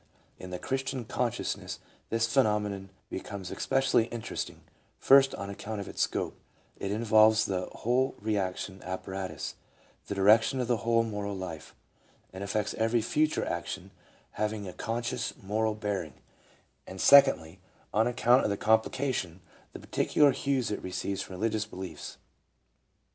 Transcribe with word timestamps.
In 0.39 0.49
the 0.49 0.57
Christian 0.57 1.05
consciousness 1.05 1.77
this 2.09 2.25
phenomenon 2.25 2.89
becomes 3.11 3.51
especially 3.51 4.05
interesting, 4.05 4.61
first 4.97 5.35
on 5.35 5.47
account 5.51 5.79
of 5.79 5.87
its 5.87 6.01
scope— 6.01 6.39
it 6.79 6.89
involves 6.89 7.45
the 7.45 7.67
whole 7.67 8.15
reaction 8.19 8.81
apparatus, 8.81 9.53
the 10.07 10.15
direction 10.15 10.59
of 10.59 10.67
the 10.67 10.77
whole 10.77 11.03
moral 11.03 11.35
life, 11.35 11.75
and 12.33 12.43
affects 12.43 12.73
every 12.79 13.03
future 13.03 13.45
action 13.45 13.91
having 14.31 14.67
a 14.67 14.73
conscious 14.73 15.35
moral 15.39 15.75
bearing; 15.75 16.13
and 16.87 16.99
secondly, 16.99 17.59
on 17.93 18.07
account 18.07 18.43
of 18.43 18.49
the 18.49 18.57
complication, 18.57 19.39
the 19.71 19.79
particular 19.79 20.31
hues 20.31 20.71
it 20.71 20.81
receives 20.81 21.21
from 21.21 21.35
religious 21.35 21.67
beliefs. 21.67 22.17